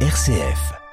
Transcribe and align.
RCF. 0.00 0.85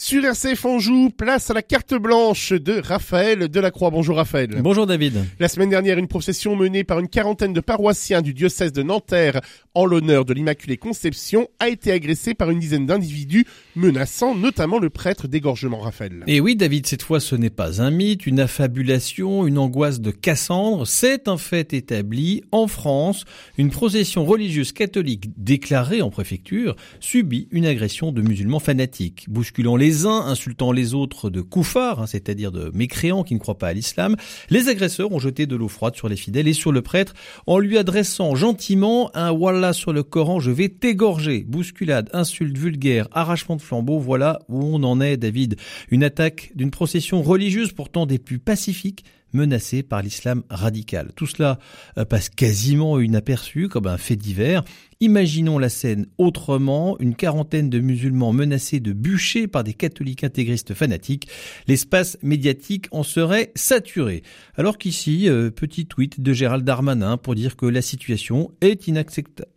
Sur 0.00 0.24
RCF 0.24 0.64
Anjou, 0.64 1.10
place 1.10 1.50
à 1.50 1.54
la 1.54 1.62
carte 1.62 1.92
blanche 1.92 2.52
de 2.52 2.80
Raphaël 2.80 3.48
Delacroix. 3.48 3.90
Bonjour 3.90 4.14
Raphaël. 4.14 4.60
Bonjour 4.62 4.86
David. 4.86 5.24
La 5.40 5.48
semaine 5.48 5.70
dernière, 5.70 5.98
une 5.98 6.06
procession 6.06 6.54
menée 6.54 6.84
par 6.84 7.00
une 7.00 7.08
quarantaine 7.08 7.52
de 7.52 7.60
paroissiens 7.60 8.22
du 8.22 8.32
diocèse 8.32 8.72
de 8.72 8.84
Nanterre 8.84 9.40
en 9.74 9.86
l'honneur 9.86 10.24
de 10.24 10.34
l'Immaculée 10.34 10.76
Conception 10.76 11.48
a 11.58 11.68
été 11.68 11.90
agressée 11.90 12.34
par 12.34 12.50
une 12.50 12.60
dizaine 12.60 12.86
d'individus 12.86 13.44
menaçant 13.74 14.36
notamment 14.36 14.78
le 14.78 14.88
prêtre 14.88 15.26
d'égorgement 15.26 15.80
Raphaël. 15.80 16.22
Et 16.28 16.38
oui 16.38 16.54
David, 16.54 16.86
cette 16.86 17.02
fois 17.02 17.18
ce 17.18 17.34
n'est 17.34 17.50
pas 17.50 17.82
un 17.82 17.90
mythe, 17.90 18.24
une 18.24 18.38
affabulation, 18.38 19.48
une 19.48 19.58
angoisse 19.58 20.00
de 20.00 20.12
Cassandre, 20.12 20.86
c'est 20.86 21.26
un 21.26 21.38
fait 21.38 21.72
établi 21.72 22.44
en 22.52 22.68
France. 22.68 23.24
Une 23.56 23.70
procession 23.70 24.24
religieuse 24.24 24.70
catholique 24.70 25.30
déclarée 25.36 26.02
en 26.02 26.10
préfecture 26.10 26.76
subit 27.00 27.48
une 27.50 27.66
agression 27.66 28.12
de 28.12 28.22
musulmans 28.22 28.60
fanatiques, 28.60 29.24
bousculant 29.28 29.74
les 29.74 29.87
les 29.88 30.04
uns 30.04 30.26
insultant 30.26 30.70
les 30.70 30.92
autres 30.92 31.30
de 31.30 31.40
koufars, 31.40 32.02
hein, 32.02 32.06
c'est-à-dire 32.06 32.52
de 32.52 32.70
mécréants 32.74 33.24
qui 33.24 33.32
ne 33.32 33.38
croient 33.38 33.56
pas 33.56 33.68
à 33.68 33.72
l'islam, 33.72 34.16
les 34.50 34.68
agresseurs 34.68 35.10
ont 35.12 35.18
jeté 35.18 35.46
de 35.46 35.56
l'eau 35.56 35.68
froide 35.68 35.96
sur 35.96 36.10
les 36.10 36.16
fidèles 36.16 36.46
et 36.46 36.52
sur 36.52 36.72
le 36.72 36.82
prêtre 36.82 37.14
en 37.46 37.58
lui 37.58 37.78
adressant 37.78 38.34
gentiment 38.34 39.10
un 39.14 39.30
Wallah 39.30 39.72
sur 39.72 39.94
le 39.94 40.02
Coran, 40.02 40.40
je 40.40 40.50
vais 40.50 40.68
t'égorger. 40.68 41.42
Bousculade, 41.48 42.10
insulte 42.12 42.58
vulgaire, 42.58 43.08
arrachement 43.12 43.56
de 43.56 43.62
flambeau, 43.62 43.98
voilà 43.98 44.40
où 44.50 44.62
on 44.62 44.82
en 44.82 45.00
est, 45.00 45.16
David. 45.16 45.56
Une 45.90 46.04
attaque 46.04 46.52
d'une 46.54 46.70
procession 46.70 47.22
religieuse 47.22 47.72
pourtant 47.72 48.04
des 48.04 48.18
plus 48.18 48.38
pacifiques 48.38 49.06
menacés 49.32 49.82
par 49.82 50.02
l'islam 50.02 50.42
radical. 50.50 51.12
Tout 51.14 51.26
cela 51.26 51.58
euh, 51.96 52.04
passe 52.04 52.28
quasiment 52.28 53.00
inaperçu 53.00 53.68
comme 53.68 53.86
un 53.86 53.98
fait 53.98 54.16
divers. 54.16 54.64
Imaginons 55.00 55.58
la 55.58 55.68
scène 55.68 56.06
autrement, 56.18 56.96
une 56.98 57.14
quarantaine 57.14 57.70
de 57.70 57.78
musulmans 57.78 58.32
menacés 58.32 58.80
de 58.80 58.92
bûcher 58.92 59.46
par 59.46 59.62
des 59.62 59.74
catholiques 59.74 60.24
intégristes 60.24 60.74
fanatiques. 60.74 61.28
L'espace 61.68 62.18
médiatique 62.22 62.88
en 62.90 63.04
serait 63.04 63.52
saturé. 63.54 64.22
Alors 64.56 64.78
qu'ici, 64.78 65.28
euh, 65.28 65.50
petit 65.50 65.86
tweet 65.86 66.20
de 66.20 66.32
Gérald 66.32 66.64
Darmanin 66.64 67.16
pour 67.16 67.34
dire 67.34 67.56
que 67.56 67.66
la 67.66 67.82
situation 67.82 68.50
est 68.60 68.88
inacceptable 68.88 69.48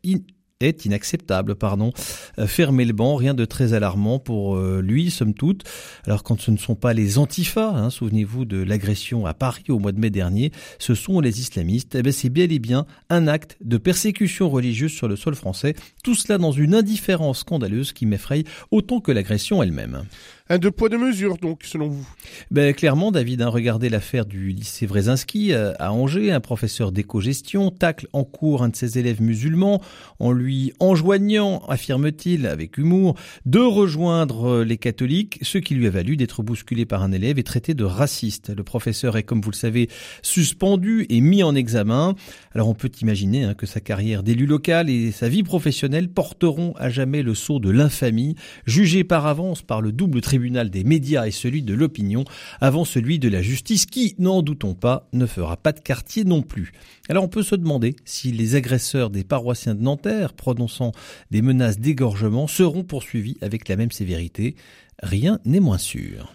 est 0.64 0.86
inacceptable, 0.86 1.56
pardon. 1.56 1.92
Euh, 2.40 2.48
fermer 2.48 2.86
le 2.86 2.94
banc, 2.94 3.16
rien 3.16 3.34
de 3.34 3.46
très 3.46 3.74
alarmant 3.74 4.20
pour 4.20 4.56
euh, 4.56 4.82
lui, 4.82 5.12
somme 5.12 5.34
toute. 5.34 5.64
Alors 6.06 6.24
quand 6.24 6.40
ce 6.40 6.52
ne 6.52 6.58
sont 6.58 6.76
pas 6.76 6.94
les 6.94 7.18
antifas, 7.18 7.74
hein, 7.76 7.90
souvenez-vous 7.90 8.46
de 8.46 8.62
l'agression 8.62 9.26
à 9.26 9.34
Paris 9.34 9.66
au 9.70 9.80
mois 9.80 9.92
de 9.92 10.00
mai 10.00 10.10
dernier, 10.10 10.52
ce 10.80 10.96
sont 10.96 11.20
les 11.20 11.40
islamistes, 11.40 11.96
eh 11.96 12.02
ben, 12.02 12.12
c'est 12.12 12.30
bel 12.30 12.52
et 12.52 12.60
bien 12.60 12.86
un 13.10 13.28
acte 13.28 13.58
de 13.62 13.78
persécution 13.78 14.50
religieuse 14.50 14.92
sur 14.92 15.08
le 15.08 15.16
sol 15.16 15.36
français, 15.36 15.76
tout 16.04 16.16
cela 16.16 16.38
dans 16.38 16.52
une 16.52 16.76
indifférence 16.76 17.40
scandaleuse 17.40 17.94
qui 17.94 18.06
m'effraie 18.06 18.44
autant 18.72 19.00
que 19.00 19.12
l'agression 19.12 19.62
elle-même. 19.62 20.04
Un 20.52 20.58
deux 20.58 20.70
poids 20.70 20.90
de 20.90 20.98
mesure, 20.98 21.38
donc, 21.38 21.64
selon 21.64 21.88
vous 21.88 22.06
ben, 22.52 22.74
Clairement, 22.74 23.14
David, 23.14 23.42
hein, 23.42 23.48
regardez 23.48 23.88
l'affaire 23.88 24.26
du 24.26 24.50
lycée 24.50 24.86
Wrezinski 24.86 25.54
euh, 25.54 25.72
à 25.80 25.94
Angers. 25.94 26.34
Un 26.34 26.42
professeur 26.42 26.92
d'éco-gestion 26.92 27.72
tacle 27.72 28.10
en 28.12 28.26
cours 28.26 28.62
un 28.62 28.68
de 28.68 28.76
ses 28.76 29.00
élèves 29.00 29.22
musulmans 29.22 29.82
en 30.20 30.34
lui 30.34 30.74
enjoignant, 30.82 31.64
affirme-t-il 31.70 32.48
avec 32.48 32.78
humour, 32.78 33.16
de 33.46 33.60
rejoindre 33.60 34.50
euh, 34.50 34.66
les 34.66 34.76
catholiques, 34.76 35.40
ce 35.42 35.58
qui 35.58 35.74
lui 35.74 35.88
a 35.88 35.90
valu 35.90 36.18
d'être 36.18 36.44
bousculé 36.44 36.86
par 36.86 37.02
un 37.02 37.14
élève 37.14 37.40
et 37.40 37.44
traité 37.44 37.74
de 37.74 37.86
raciste. 37.86 38.54
Le 38.54 38.64
professeur 38.66 39.16
est, 39.16 39.24
comme 39.24 39.40
vous 39.40 39.52
le 39.52 39.56
savez, 39.56 39.88
suspendu 40.22 41.06
et 41.08 41.22
mis 41.22 41.44
en 41.44 41.56
examen. 41.56 42.14
Alors 42.54 42.68
on 42.68 42.74
peut 42.74 42.92
imaginer 43.02 43.46
hein, 43.46 43.54
que 43.54 43.66
sa 43.66 43.80
carrière 43.80 44.22
d'élu 44.22 44.48
local 44.48 44.90
et 44.90 45.14
sa 45.14 45.30
vie 45.30 45.44
professionnelle 45.44 46.10
porteront 46.10 46.74
à 46.76 46.90
jamais 46.90 47.24
le 47.24 47.36
sceau 47.36 47.60
de 47.60 47.70
l'infamie, 47.70 48.36
jugé 48.66 49.06
par 49.06 49.28
avance 49.28 49.62
par 49.62 49.80
le 49.80 49.94
double 49.94 50.20
tribunal 50.20 50.41
des 50.50 50.84
médias 50.84 51.28
et 51.28 51.32
celui 51.32 51.62
de 51.62 51.74
l'opinion 51.74 52.26
avant 52.60 52.86
celui 52.86 53.20
de 53.20 53.30
la 53.30 53.42
justice 53.42 53.86
qui, 53.86 54.16
n'en 54.18 54.42
doutons 54.42 54.74
pas, 54.74 55.08
ne 55.14 55.26
fera 55.26 55.58
pas 55.58 55.72
de 55.72 55.80
quartier 55.80 56.24
non 56.24 56.42
plus. 56.42 56.72
Alors 57.10 57.24
on 57.24 57.28
peut 57.28 57.44
se 57.44 57.56
demander 57.56 57.96
si 58.06 58.32
les 58.32 58.56
agresseurs 58.56 59.10
des 59.10 59.24
paroissiens 59.24 59.76
de 59.76 59.82
Nanterre 59.82 60.34
prononçant 60.34 60.92
des 61.30 61.42
menaces 61.42 61.80
d'égorgement 61.80 62.48
seront 62.48 62.84
poursuivis 62.84 63.38
avec 63.42 63.68
la 63.68 63.76
même 63.76 63.92
sévérité. 63.92 64.56
Rien 65.04 65.40
n'est 65.46 65.60
moins 65.60 65.78
sûr. 65.78 66.34